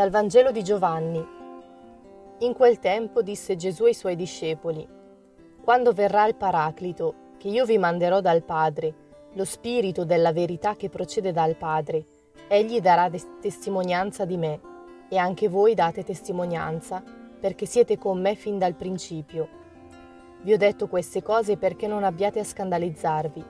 Dal 0.00 0.08
Vangelo 0.08 0.50
di 0.50 0.64
Giovanni. 0.64 1.22
In 2.38 2.54
quel 2.54 2.78
tempo 2.78 3.20
disse 3.20 3.54
Gesù 3.54 3.84
ai 3.84 3.92
suoi 3.92 4.16
discepoli, 4.16 4.88
Quando 5.62 5.92
verrà 5.92 6.26
il 6.26 6.36
Paraclito, 6.36 7.34
che 7.36 7.48
io 7.48 7.66
vi 7.66 7.76
manderò 7.76 8.22
dal 8.22 8.42
Padre, 8.42 8.94
lo 9.34 9.44
Spirito 9.44 10.06
della 10.06 10.32
verità 10.32 10.74
che 10.74 10.88
procede 10.88 11.32
dal 11.32 11.54
Padre, 11.54 12.06
egli 12.48 12.80
darà 12.80 13.10
testimonianza 13.42 14.24
di 14.24 14.38
me, 14.38 14.60
e 15.10 15.18
anche 15.18 15.50
voi 15.50 15.74
date 15.74 16.02
testimonianza, 16.02 17.02
perché 17.38 17.66
siete 17.66 17.98
con 17.98 18.22
me 18.22 18.34
fin 18.36 18.56
dal 18.56 18.76
principio. 18.76 19.48
Vi 20.40 20.54
ho 20.54 20.56
detto 20.56 20.88
queste 20.88 21.22
cose 21.22 21.58
perché 21.58 21.86
non 21.86 22.04
abbiate 22.04 22.38
a 22.40 22.44
scandalizzarvi. 22.44 23.44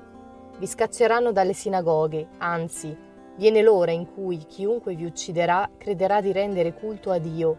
Vi 0.58 0.66
scacceranno 0.66 1.30
dalle 1.30 1.52
sinagoghe, 1.52 2.26
anzi, 2.38 3.08
Viene 3.40 3.62
l'ora 3.62 3.90
in 3.90 4.12
cui 4.12 4.36
chiunque 4.36 4.94
vi 4.94 5.06
ucciderà 5.06 5.70
crederà 5.78 6.20
di 6.20 6.30
rendere 6.30 6.74
culto 6.74 7.10
a 7.10 7.16
Dio 7.16 7.56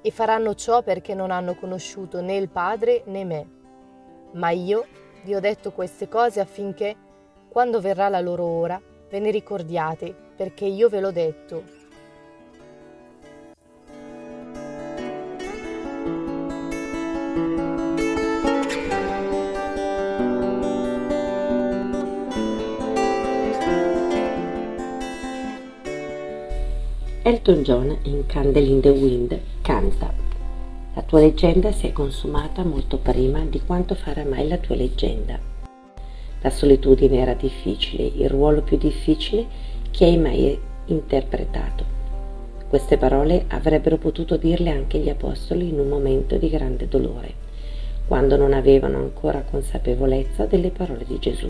e 0.00 0.10
faranno 0.10 0.54
ciò 0.54 0.80
perché 0.82 1.12
non 1.12 1.30
hanno 1.30 1.56
conosciuto 1.56 2.22
né 2.22 2.36
il 2.36 2.48
Padre 2.48 3.02
né 3.04 3.24
me. 3.26 3.50
Ma 4.32 4.48
io 4.48 4.86
vi 5.22 5.34
ho 5.34 5.40
detto 5.40 5.72
queste 5.72 6.08
cose 6.08 6.40
affinché, 6.40 6.96
quando 7.50 7.82
verrà 7.82 8.08
la 8.08 8.20
loro 8.20 8.44
ora, 8.44 8.80
ve 9.10 9.18
ne 9.18 9.30
ricordiate, 9.30 10.16
perché 10.34 10.64
io 10.64 10.88
ve 10.88 11.00
l'ho 11.00 11.12
detto. 11.12 11.64
Elton 27.30 27.62
John 27.62 27.96
in 28.06 28.26
Candle 28.26 28.66
in 28.66 28.80
the 28.80 28.88
Wind 28.88 29.38
canta 29.62 30.12
La 30.94 31.02
tua 31.02 31.20
leggenda 31.20 31.70
si 31.70 31.86
è 31.86 31.92
consumata 31.92 32.64
molto 32.64 32.98
prima 32.98 33.38
di 33.44 33.60
quanto 33.64 33.94
farà 33.94 34.24
mai 34.24 34.48
la 34.48 34.56
tua 34.56 34.74
leggenda. 34.74 35.38
La 36.40 36.50
solitudine 36.50 37.18
era 37.18 37.34
difficile, 37.34 38.02
il 38.02 38.28
ruolo 38.28 38.62
più 38.62 38.76
difficile 38.78 39.46
che 39.92 40.06
hai 40.06 40.16
mai 40.16 40.58
interpretato. 40.86 41.84
Queste 42.68 42.96
parole 42.96 43.44
avrebbero 43.46 43.96
potuto 43.96 44.36
dirle 44.36 44.70
anche 44.70 44.98
gli 44.98 45.08
apostoli 45.08 45.68
in 45.68 45.78
un 45.78 45.86
momento 45.86 46.36
di 46.36 46.50
grande 46.50 46.88
dolore, 46.88 47.32
quando 48.08 48.36
non 48.36 48.52
avevano 48.52 48.98
ancora 48.98 49.44
consapevolezza 49.48 50.46
delle 50.46 50.70
parole 50.70 51.04
di 51.06 51.18
Gesù. 51.20 51.48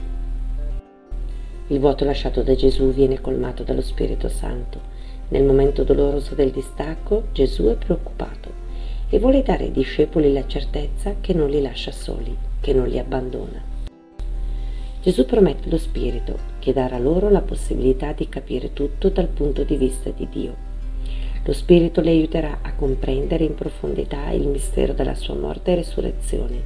Il 1.69 1.81
vuoto 1.81 2.05
lasciato 2.05 2.43
da 2.43 2.55
Gesù 2.55 2.93
viene 2.93 3.19
colmato 3.19 3.63
dallo 3.63 3.81
Spirito 3.81 4.29
Santo 4.29 4.99
nel 5.31 5.45
momento 5.45 5.85
doloroso 5.85 6.35
del 6.35 6.51
distacco 6.51 7.25
Gesù 7.33 7.67
è 7.67 7.75
preoccupato 7.75 8.51
e 9.09 9.19
vuole 9.19 9.43
dare 9.43 9.65
ai 9.65 9.73
discepoli 9.73 10.33
la 10.33 10.47
certezza 10.47 11.17
che 11.21 11.33
non 11.33 11.51
li 11.51 11.61
lascia 11.61 11.93
soli, 11.93 12.37
che 12.61 12.73
non 12.73 12.89
li 12.89 12.99
abbandona. 12.99 13.63
Gesù 15.03 15.25
promette 15.25 15.69
lo 15.69 15.79
Spirito 15.79 16.37
che 16.59 16.73
darà 16.73 16.99
loro 16.99 17.31
la 17.31 17.41
possibilità 17.41 18.13
di 18.13 18.29
capire 18.29 18.73
tutto 18.73 19.09
dal 19.09 19.29
punto 19.29 19.63
di 19.63 19.77
vista 19.77 20.11
di 20.11 20.29
Dio. 20.29 20.69
Lo 21.45 21.53
Spirito 21.53 22.01
li 22.01 22.11
aiuterà 22.11 22.59
a 22.63 22.75
comprendere 22.75 23.45
in 23.45 23.55
profondità 23.55 24.31
il 24.31 24.47
mistero 24.47 24.93
della 24.93 25.15
sua 25.15 25.35
morte 25.35 25.73
e 25.73 25.77
resurrezione. 25.77 26.63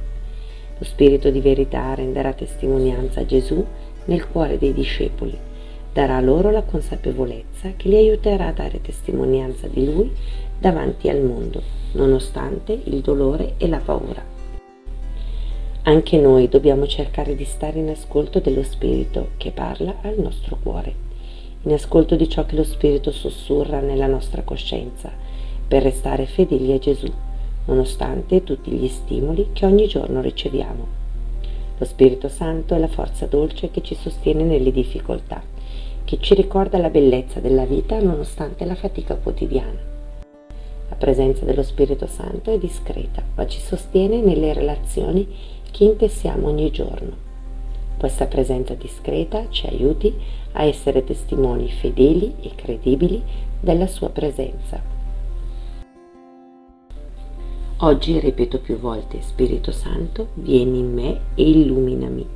Lo 0.77 0.83
Spirito 0.83 1.29
di 1.29 1.39
verità 1.39 1.93
renderà 1.93 2.33
testimonianza 2.33 3.21
a 3.21 3.25
Gesù 3.25 3.63
nel 4.05 4.27
cuore 4.27 4.57
dei 4.57 4.73
discepoli 4.73 5.53
darà 5.95 6.19
loro 6.19 6.51
la 6.51 6.63
consapevolezza 6.63 7.71
che 7.77 7.87
li 7.87 7.95
aiuterà 7.95 8.47
a 8.47 8.51
dare 8.51 8.81
testimonianza 8.81 9.67
di 9.67 9.85
Lui 9.85 10.11
davanti 10.59 11.07
al 11.07 11.21
mondo, 11.21 11.61
nonostante 11.93 12.77
il 12.83 12.99
dolore 12.99 13.53
e 13.55 13.69
la 13.69 13.77
paura. 13.77 14.21
Anche 15.83 16.17
noi 16.17 16.49
dobbiamo 16.49 16.85
cercare 16.85 17.33
di 17.33 17.45
stare 17.45 17.79
in 17.79 17.87
ascolto 17.87 18.41
dello 18.41 18.63
Spirito 18.63 19.29
che 19.37 19.51
parla 19.51 19.99
al 20.01 20.15
nostro 20.17 20.57
cuore, 20.61 20.93
in 21.61 21.71
ascolto 21.71 22.17
di 22.17 22.27
ciò 22.27 22.45
che 22.45 22.57
lo 22.57 22.65
Spirito 22.65 23.11
sussurra 23.11 23.79
nella 23.79 24.07
nostra 24.07 24.41
coscienza, 24.41 25.09
per 25.65 25.81
restare 25.81 26.25
fedeli 26.25 26.73
a 26.73 26.77
Gesù, 26.77 27.09
nonostante 27.67 28.43
tutti 28.43 28.69
gli 28.69 28.89
stimoli 28.89 29.51
che 29.53 29.65
ogni 29.65 29.87
giorno 29.87 30.19
riceviamo. 30.19 30.87
Lo 31.77 31.85
Spirito 31.85 32.27
Santo 32.27 32.75
è 32.75 32.79
la 32.79 32.89
forza 32.89 33.27
dolce 33.27 33.71
che 33.71 33.81
ci 33.81 33.95
sostiene 33.95 34.43
nelle 34.43 34.73
difficoltà 34.73 35.53
che 36.05 36.19
ci 36.19 36.35
ricorda 36.35 36.77
la 36.77 36.89
bellezza 36.89 37.39
della 37.39 37.65
vita 37.65 37.99
nonostante 37.99 38.63
la 38.63 38.75
fatica 38.75 39.15
quotidiana. 39.15 39.93
La 40.87 40.95
presenza 40.95 41.43
dello 41.45 41.63
Spirito 41.63 42.05
Santo 42.05 42.53
è 42.53 42.59
discreta, 42.59 43.23
ma 43.35 43.47
ci 43.47 43.59
sostiene 43.59 44.21
nelle 44.21 44.53
relazioni 44.53 45.27
che 45.71 45.83
intessiamo 45.83 46.47
ogni 46.47 46.69
giorno. 46.69 47.23
Questa 47.97 48.27
presenza 48.27 48.75
discreta 48.75 49.49
ci 49.49 49.65
aiuti 49.65 50.13
a 50.53 50.63
essere 50.63 51.03
testimoni 51.03 51.71
fedeli 51.71 52.35
e 52.41 52.51
credibili 52.53 53.21
della 53.59 53.87
sua 53.87 54.09
presenza. 54.09 54.93
Oggi 57.79 58.19
ripeto 58.19 58.59
più 58.59 58.77
volte, 58.77 59.21
Spirito 59.21 59.71
Santo, 59.71 60.27
vieni 60.35 60.79
in 60.79 60.93
me 60.93 61.19
e 61.33 61.49
illuminami 61.49 62.34